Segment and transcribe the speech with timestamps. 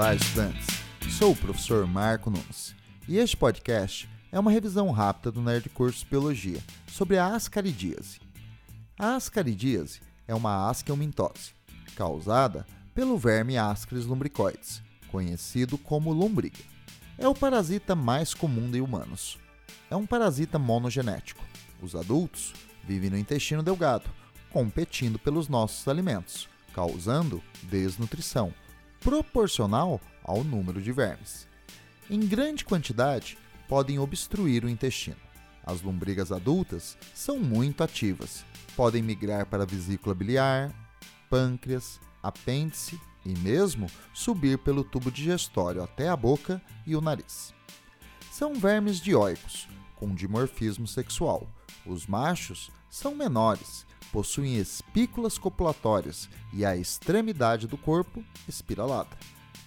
[0.00, 0.66] Olá, estudantes!
[1.10, 2.74] Sou o professor Marco Nunes
[3.06, 6.58] e este podcast é uma revisão rápida do Nerd Curso Biologia
[6.90, 8.18] sobre a ascaridíase.
[8.98, 11.52] A ascaridíase é uma asquelmintose
[11.94, 16.64] causada pelo verme Ascaris lumbricoides, conhecido como lombriga.
[17.18, 19.38] É o parasita mais comum de humanos.
[19.90, 21.44] É um parasita monogenético.
[21.82, 22.54] Os adultos
[22.84, 24.08] vivem no intestino delgado,
[24.48, 28.50] competindo pelos nossos alimentos, causando desnutrição,
[29.00, 31.48] proporcional ao número de vermes.
[32.08, 35.16] Em grande quantidade, podem obstruir o intestino.
[35.64, 38.44] As lombrigas adultas são muito ativas,
[38.76, 40.74] podem migrar para a vesícula biliar,
[41.28, 47.54] pâncreas, apêndice e mesmo subir pelo tubo digestório até a boca e o nariz.
[48.32, 49.68] São vermes dioicos,
[50.00, 51.46] com dimorfismo sexual.
[51.84, 59.16] Os machos são menores, possuem espículas copulatórias e a extremidade do corpo espiralada.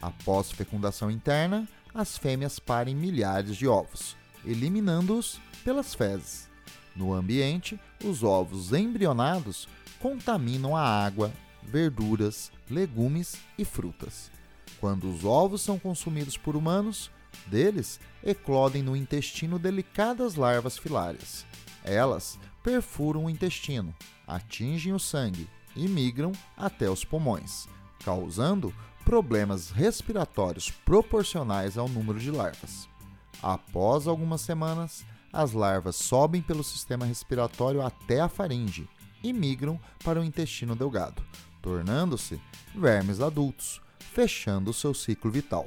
[0.00, 6.48] Após fecundação interna, as fêmeas parem milhares de ovos, eliminando-os pelas fezes.
[6.96, 9.68] No ambiente, os ovos embrionados
[10.00, 14.30] contaminam a água, verduras, legumes e frutas.
[14.80, 17.10] Quando os ovos são consumidos por humanos,
[17.46, 21.44] deles eclodem no intestino delicadas larvas filárias.
[21.84, 23.94] Elas perfuram o intestino,
[24.26, 27.66] atingem o sangue e migram até os pulmões,
[28.04, 28.72] causando
[29.04, 32.88] problemas respiratórios proporcionais ao número de larvas.
[33.42, 38.88] Após algumas semanas, as larvas sobem pelo sistema respiratório até a faringe
[39.22, 41.22] e migram para o intestino delgado,
[41.60, 42.40] tornando-se
[42.74, 43.80] vermes adultos,
[44.12, 45.66] fechando seu ciclo vital.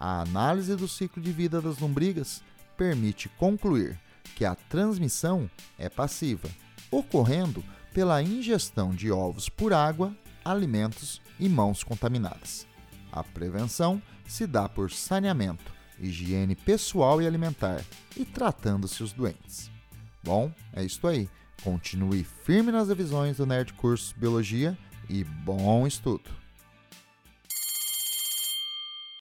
[0.00, 2.42] A análise do ciclo de vida das lombrigas
[2.74, 4.00] permite concluir
[4.34, 6.48] que a transmissão é passiva,
[6.90, 7.62] ocorrendo
[7.92, 12.66] pela ingestão de ovos por água, alimentos e mãos contaminadas.
[13.12, 17.84] A prevenção se dá por saneamento, higiene pessoal e alimentar
[18.16, 19.70] e tratando-se os doentes.
[20.24, 21.28] Bom, é isso aí.
[21.62, 24.78] Continue firme nas revisões do Nerd Curso Biologia
[25.10, 26.39] e bom estudo!